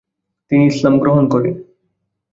[0.51, 1.49] তিনি ইসলাম গ্রহণ করে।